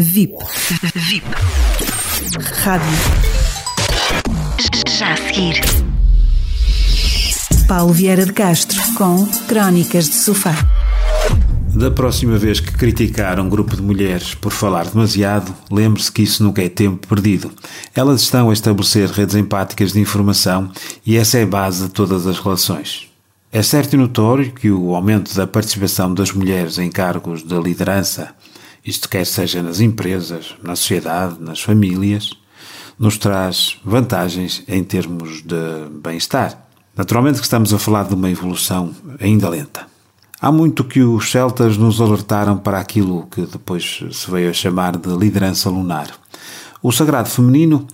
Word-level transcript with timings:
VIP. 0.00 0.32
VIP. 0.94 1.26
Rádio. 2.62 2.86
Já 4.96 5.12
a 5.12 5.16
seguir. 5.16 5.60
Paulo 7.66 7.92
Vieira 7.92 8.24
de 8.24 8.32
Castro 8.32 8.80
com 8.96 9.26
Crónicas 9.48 10.08
de 10.08 10.14
Sofá. 10.14 10.54
Da 11.74 11.90
próxima 11.90 12.38
vez 12.38 12.60
que 12.60 12.70
criticar 12.70 13.40
um 13.40 13.48
grupo 13.48 13.74
de 13.74 13.82
mulheres 13.82 14.36
por 14.36 14.52
falar 14.52 14.86
demasiado, 14.86 15.52
lembre-se 15.68 16.12
que 16.12 16.22
isso 16.22 16.44
nunca 16.44 16.62
é 16.62 16.68
tempo 16.68 17.04
perdido. 17.08 17.50
Elas 17.92 18.20
estão 18.20 18.50
a 18.50 18.52
estabelecer 18.52 19.10
redes 19.10 19.34
empáticas 19.34 19.92
de 19.92 20.00
informação 20.00 20.70
e 21.04 21.16
essa 21.16 21.38
é 21.38 21.42
a 21.42 21.46
base 21.46 21.88
de 21.88 21.90
todas 21.90 22.24
as 22.24 22.38
relações. 22.38 23.08
É 23.50 23.62
certo 23.62 23.94
e 23.94 23.96
notório 23.96 24.52
que 24.52 24.70
o 24.70 24.94
aumento 24.94 25.34
da 25.34 25.46
participação 25.46 26.14
das 26.14 26.30
mulheres 26.30 26.78
em 26.78 26.90
cargos 26.90 27.42
de 27.42 27.58
liderança 27.58 28.34
isto 28.84 29.08
quer 29.08 29.26
seja 29.26 29.62
nas 29.62 29.80
empresas, 29.80 30.54
na 30.62 30.76
sociedade, 30.76 31.36
nas 31.40 31.60
famílias, 31.60 32.30
nos 32.98 33.16
traz 33.16 33.78
vantagens 33.84 34.62
em 34.66 34.82
termos 34.82 35.42
de 35.42 35.88
bem-estar. 36.02 36.66
Naturalmente 36.96 37.38
que 37.38 37.44
estamos 37.44 37.72
a 37.72 37.78
falar 37.78 38.04
de 38.04 38.14
uma 38.14 38.30
evolução 38.30 38.92
ainda 39.20 39.48
lenta. 39.48 39.86
Há 40.40 40.50
muito 40.50 40.84
que 40.84 41.00
os 41.00 41.30
celtas 41.30 41.76
nos 41.76 42.00
alertaram 42.00 42.58
para 42.58 42.78
aquilo 42.78 43.26
que 43.30 43.42
depois 43.42 44.04
se 44.10 44.30
veio 44.30 44.50
a 44.50 44.52
chamar 44.52 44.96
de 44.96 45.08
liderança 45.08 45.68
lunar. 45.68 46.08
O 46.82 46.92
sagrado 46.92 47.28
feminino 47.28 47.86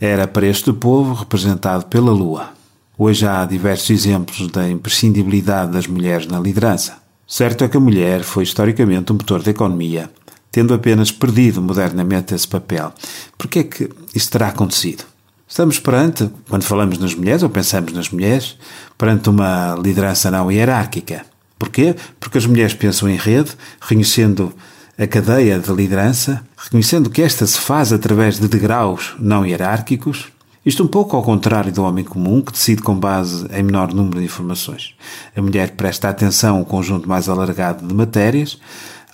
era 0.00 0.26
para 0.26 0.46
este 0.46 0.72
povo 0.72 1.14
representado 1.14 1.86
pela 1.86 2.12
lua. 2.12 2.50
Hoje 2.98 3.26
há 3.26 3.44
diversos 3.44 3.90
exemplos 3.90 4.48
da 4.48 4.68
imprescindibilidade 4.68 5.72
das 5.72 5.86
mulheres 5.86 6.26
na 6.26 6.38
liderança. 6.38 6.98
Certo 7.26 7.64
é 7.64 7.68
que 7.68 7.76
a 7.76 7.80
mulher 7.80 8.22
foi 8.22 8.42
historicamente 8.42 9.12
um 9.12 9.16
motor 9.16 9.42
da 9.42 9.50
economia 9.50 10.10
tendo 10.52 10.74
apenas 10.74 11.10
perdido 11.10 11.62
modernamente 11.62 12.34
esse 12.34 12.46
papel. 12.46 12.92
Por 13.38 13.48
que 13.48 13.58
é 13.60 13.64
que 13.64 13.90
isso 14.14 14.30
terá 14.30 14.48
acontecido? 14.48 15.04
Estamos 15.48 15.78
perante, 15.78 16.30
quando 16.48 16.62
falamos 16.62 16.98
nas 16.98 17.14
mulheres, 17.14 17.42
ou 17.42 17.50
pensamos 17.50 17.92
nas 17.92 18.10
mulheres, 18.10 18.56
perante 18.96 19.28
uma 19.28 19.74
liderança 19.82 20.30
não 20.30 20.52
hierárquica. 20.52 21.26
Porquê? 21.58 21.96
Porque 22.20 22.38
as 22.38 22.46
mulheres 22.46 22.74
pensam 22.74 23.08
em 23.08 23.16
rede, 23.16 23.50
reconhecendo 23.80 24.52
a 24.98 25.06
cadeia 25.06 25.58
de 25.58 25.72
liderança, 25.72 26.42
reconhecendo 26.56 27.10
que 27.10 27.22
esta 27.22 27.46
se 27.46 27.58
faz 27.58 27.92
através 27.92 28.38
de 28.38 28.48
degraus 28.48 29.14
não 29.18 29.44
hierárquicos, 29.44 30.32
isto 30.64 30.84
um 30.84 30.86
pouco 30.86 31.16
ao 31.16 31.24
contrário 31.24 31.72
do 31.72 31.82
homem 31.82 32.04
comum, 32.04 32.40
que 32.40 32.52
decide 32.52 32.82
com 32.82 32.94
base 32.94 33.46
em 33.52 33.64
menor 33.64 33.92
número 33.92 34.20
de 34.20 34.24
informações. 34.24 34.94
A 35.34 35.42
mulher 35.42 35.72
presta 35.72 36.08
atenção 36.08 36.56
a 36.56 36.60
um 36.60 36.64
conjunto 36.64 37.08
mais 37.08 37.28
alargado 37.28 37.84
de 37.86 37.92
matérias, 37.92 38.58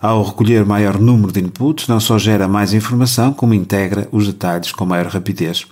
ao 0.00 0.22
recolher 0.22 0.64
maior 0.64 0.98
número 0.98 1.32
de 1.32 1.40
inputs, 1.40 1.88
não 1.88 1.98
só 1.98 2.18
gera 2.18 2.46
mais 2.46 2.72
informação, 2.72 3.32
como 3.32 3.54
integra 3.54 4.08
os 4.12 4.26
detalhes 4.26 4.70
com 4.72 4.86
maior 4.86 5.06
rapidez. 5.06 5.66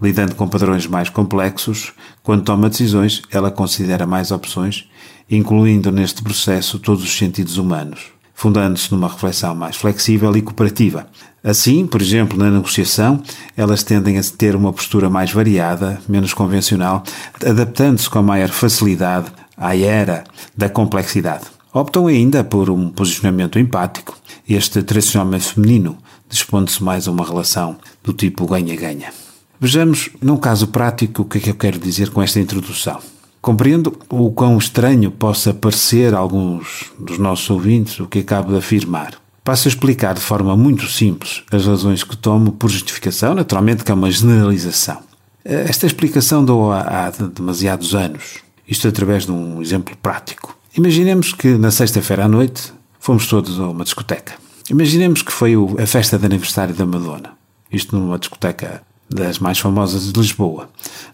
Lidando 0.00 0.34
com 0.34 0.48
padrões 0.48 0.86
mais 0.86 1.08
complexos, 1.08 1.92
quando 2.22 2.44
toma 2.44 2.68
decisões, 2.68 3.22
ela 3.30 3.50
considera 3.50 4.06
mais 4.06 4.30
opções, 4.30 4.88
incluindo 5.30 5.90
neste 5.90 6.22
processo 6.22 6.78
todos 6.78 7.02
os 7.02 7.16
sentidos 7.16 7.56
humanos, 7.56 8.06
fundando-se 8.34 8.90
numa 8.92 9.08
reflexão 9.08 9.54
mais 9.54 9.76
flexível 9.76 10.36
e 10.36 10.42
cooperativa. 10.42 11.06
Assim, 11.42 11.86
por 11.86 12.00
exemplo, 12.00 12.38
na 12.38 12.50
negociação, 12.50 13.20
elas 13.56 13.82
tendem 13.82 14.16
a 14.16 14.22
ter 14.22 14.54
uma 14.54 14.72
postura 14.72 15.10
mais 15.10 15.32
variada, 15.32 16.00
menos 16.08 16.32
convencional, 16.32 17.02
adaptando-se 17.44 18.08
com 18.08 18.22
maior 18.22 18.48
facilidade 18.48 19.26
à 19.56 19.76
era 19.76 20.22
da 20.56 20.68
complexidade. 20.68 21.61
Optam 21.74 22.06
ainda 22.06 22.44
por 22.44 22.68
um 22.68 22.90
posicionamento 22.90 23.58
empático. 23.58 24.14
Este 24.46 24.82
tradicionalmente 24.82 25.54
feminino 25.54 25.96
dispondo-se 26.28 26.82
mais 26.82 27.08
a 27.08 27.10
uma 27.10 27.24
relação 27.24 27.76
do 28.04 28.12
tipo 28.12 28.46
ganha-ganha. 28.46 29.12
Vejamos, 29.58 30.10
num 30.20 30.36
caso 30.36 30.66
prático, 30.66 31.22
o 31.22 31.24
que 31.24 31.38
é 31.38 31.40
que 31.40 31.50
eu 31.50 31.54
quero 31.54 31.78
dizer 31.78 32.10
com 32.10 32.22
esta 32.22 32.40
introdução. 32.40 32.98
Compreendo 33.40 33.96
o 34.10 34.30
quão 34.30 34.58
estranho 34.58 35.10
possa 35.10 35.54
parecer 35.54 36.14
a 36.14 36.18
alguns 36.18 36.92
dos 36.98 37.18
nossos 37.18 37.48
ouvintes 37.48 37.98
o 38.00 38.06
que 38.06 38.18
acabo 38.18 38.52
de 38.52 38.58
afirmar. 38.58 39.14
Passo 39.42 39.66
a 39.66 39.70
explicar 39.70 40.14
de 40.14 40.20
forma 40.20 40.56
muito 40.56 40.86
simples 40.86 41.42
as 41.50 41.66
razões 41.66 42.04
que 42.04 42.16
tomo 42.16 42.52
por 42.52 42.70
justificação, 42.70 43.34
naturalmente 43.34 43.82
que 43.82 43.90
é 43.90 43.94
uma 43.94 44.10
generalização. 44.10 44.98
Esta 45.44 45.86
explicação 45.86 46.44
dou 46.44 46.70
há, 46.70 47.10
demasiados 47.34 47.94
anos, 47.94 48.40
isto 48.68 48.86
através 48.86 49.26
de 49.26 49.32
um 49.32 49.60
exemplo 49.60 49.96
prático. 49.96 50.56
Imaginemos 50.74 51.34
que 51.34 51.48
na 51.58 51.70
sexta-feira 51.70 52.24
à 52.24 52.28
noite 52.28 52.72
fomos 52.98 53.26
todos 53.26 53.60
a 53.60 53.68
uma 53.68 53.84
discoteca. 53.84 54.32
Imaginemos 54.70 55.20
que 55.20 55.30
foi 55.30 55.54
a 55.78 55.86
festa 55.86 56.18
de 56.18 56.24
aniversário 56.24 56.74
da 56.74 56.86
Madonna. 56.86 57.32
Isto 57.70 57.94
numa 57.94 58.18
discoteca 58.18 58.82
das 59.10 59.38
mais 59.38 59.58
famosas 59.58 60.10
de 60.10 60.18
Lisboa. 60.18 60.70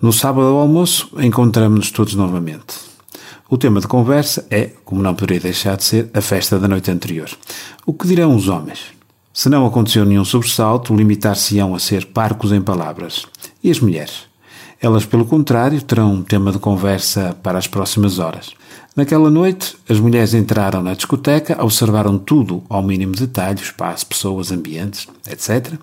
No 0.00 0.10
sábado 0.10 0.46
ao 0.46 0.56
almoço 0.56 1.10
encontramos-nos 1.18 1.90
todos 1.90 2.14
novamente. 2.14 2.76
O 3.46 3.58
tema 3.58 3.78
de 3.78 3.86
conversa 3.86 4.46
é, 4.48 4.70
como 4.86 5.02
não 5.02 5.14
poderia 5.14 5.40
deixar 5.40 5.76
de 5.76 5.84
ser, 5.84 6.10
a 6.14 6.22
festa 6.22 6.58
da 6.58 6.66
noite 6.66 6.90
anterior. 6.90 7.28
O 7.84 7.92
que 7.92 8.08
dirão 8.08 8.34
os 8.34 8.48
homens? 8.48 8.80
Se 9.34 9.50
não 9.50 9.66
aconteceu 9.66 10.06
nenhum 10.06 10.24
sobressalto, 10.24 10.96
limitar-se-ão 10.96 11.74
a 11.74 11.78
ser 11.78 12.06
parcos 12.06 12.52
em 12.52 12.62
palavras. 12.62 13.26
E 13.62 13.70
as 13.70 13.80
mulheres? 13.80 14.31
Elas, 14.82 15.06
pelo 15.06 15.24
contrário, 15.24 15.80
terão 15.80 16.12
um 16.12 16.22
tema 16.24 16.50
de 16.50 16.58
conversa 16.58 17.36
para 17.40 17.56
as 17.56 17.68
próximas 17.68 18.18
horas. 18.18 18.50
Naquela 18.96 19.30
noite, 19.30 19.76
as 19.88 20.00
mulheres 20.00 20.34
entraram 20.34 20.82
na 20.82 20.92
discoteca, 20.92 21.62
observaram 21.62 22.18
tudo 22.18 22.64
ao 22.68 22.82
mínimo 22.82 23.14
detalhe, 23.14 23.60
espaço, 23.62 24.04
pessoas, 24.04 24.50
ambientes, 24.50 25.06
etc. 25.30 25.74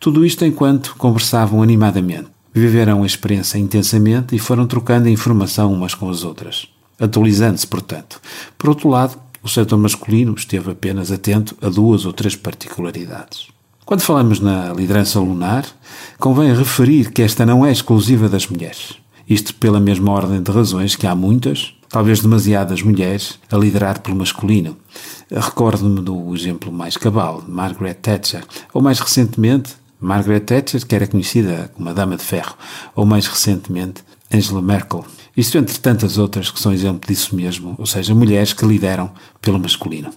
Tudo 0.00 0.26
isto 0.26 0.44
enquanto 0.44 0.96
conversavam 0.98 1.62
animadamente. 1.62 2.26
Viveram 2.52 3.04
a 3.04 3.06
experiência 3.06 3.56
intensamente 3.56 4.34
e 4.34 4.38
foram 4.40 4.66
trocando 4.66 5.08
informação 5.08 5.72
umas 5.72 5.94
com 5.94 6.10
as 6.10 6.24
outras, 6.24 6.66
atualizando-se, 6.98 7.68
portanto. 7.68 8.20
Por 8.58 8.68
outro 8.68 8.88
lado, 8.88 9.16
o 9.44 9.48
setor 9.48 9.78
masculino 9.78 10.34
esteve 10.34 10.72
apenas 10.72 11.12
atento 11.12 11.56
a 11.62 11.68
duas 11.68 12.04
ou 12.04 12.12
três 12.12 12.34
particularidades. 12.34 13.53
Quando 13.84 14.00
falamos 14.00 14.40
na 14.40 14.72
liderança 14.72 15.20
lunar, 15.20 15.66
convém 16.18 16.54
referir 16.54 17.12
que 17.12 17.20
esta 17.20 17.44
não 17.44 17.66
é 17.66 17.70
exclusiva 17.70 18.30
das 18.30 18.46
mulheres. 18.46 18.94
Isto 19.28 19.54
pela 19.56 19.78
mesma 19.78 20.10
ordem 20.10 20.42
de 20.42 20.50
razões 20.50 20.96
que 20.96 21.06
há 21.06 21.14
muitas, 21.14 21.74
talvez 21.90 22.20
demasiadas 22.20 22.80
mulheres, 22.80 23.38
a 23.52 23.58
liderar 23.58 24.00
pelo 24.00 24.16
masculino. 24.16 24.74
Recordo-me 25.30 26.00
do 26.00 26.34
exemplo 26.34 26.72
mais 26.72 26.96
cabal, 26.96 27.44
Margaret 27.46 27.92
Thatcher, 27.94 28.42
ou 28.72 28.80
mais 28.80 29.00
recentemente, 29.00 29.74
Margaret 30.00 30.40
Thatcher, 30.40 30.86
que 30.86 30.94
era 30.94 31.06
conhecida 31.06 31.70
como 31.74 31.90
a 31.90 31.92
Dama 31.92 32.16
de 32.16 32.22
Ferro, 32.22 32.54
ou 32.96 33.04
mais 33.04 33.26
recentemente, 33.26 34.02
Angela 34.32 34.62
Merkel. 34.62 35.04
Isto 35.36 35.58
entre 35.58 35.78
tantas 35.78 36.16
outras 36.16 36.50
que 36.50 36.58
são 36.58 36.72
exemplo 36.72 37.06
disso 37.06 37.36
mesmo, 37.36 37.74
ou 37.76 37.84
seja, 37.84 38.14
mulheres 38.14 38.54
que 38.54 38.64
lideram 38.64 39.10
pelo 39.42 39.58
masculino. 39.58 40.08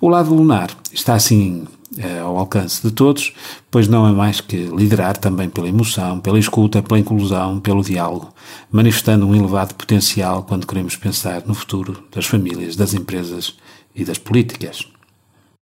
O 0.00 0.08
lado 0.08 0.34
lunar 0.34 0.70
está 0.90 1.14
assim 1.14 1.66
é, 1.98 2.20
ao 2.20 2.36
alcance 2.38 2.82
de 2.82 2.92
todos, 2.92 3.32
pois 3.70 3.88
não 3.88 4.06
é 4.06 4.12
mais 4.12 4.40
que 4.40 4.56
liderar 4.56 5.16
também 5.16 5.48
pela 5.48 5.68
emoção, 5.68 6.20
pela 6.20 6.38
escuta, 6.38 6.82
pela 6.82 7.00
inclusão, 7.00 7.58
pelo 7.58 7.82
diálogo, 7.82 8.32
manifestando 8.70 9.26
um 9.26 9.34
elevado 9.34 9.74
potencial 9.74 10.42
quando 10.42 10.66
queremos 10.66 10.96
pensar 10.96 11.42
no 11.46 11.54
futuro 11.54 12.04
das 12.14 12.26
famílias, 12.26 12.76
das 12.76 12.94
empresas 12.94 13.56
e 13.94 14.04
das 14.04 14.18
políticas. 14.18 14.86